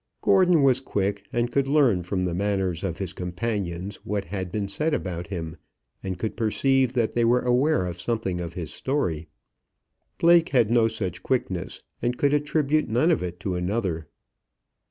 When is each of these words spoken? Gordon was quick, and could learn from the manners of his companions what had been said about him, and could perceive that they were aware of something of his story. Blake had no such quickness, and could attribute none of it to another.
Gordon 0.21 0.63
was 0.63 0.81
quick, 0.81 1.25
and 1.31 1.51
could 1.51 1.67
learn 1.67 2.01
from 2.01 2.25
the 2.25 2.33
manners 2.33 2.83
of 2.83 2.97
his 2.97 3.13
companions 3.13 3.97
what 3.97 4.25
had 4.25 4.51
been 4.51 4.67
said 4.67 4.95
about 4.95 5.27
him, 5.27 5.57
and 6.01 6.17
could 6.17 6.35
perceive 6.35 6.93
that 6.93 7.11
they 7.13 7.23
were 7.23 7.43
aware 7.43 7.85
of 7.85 8.01
something 8.01 8.41
of 8.41 8.53
his 8.55 8.73
story. 8.73 9.27
Blake 10.17 10.49
had 10.49 10.71
no 10.71 10.87
such 10.87 11.21
quickness, 11.21 11.83
and 12.01 12.17
could 12.17 12.33
attribute 12.33 12.89
none 12.89 13.11
of 13.11 13.21
it 13.21 13.39
to 13.41 13.53
another. 13.53 14.07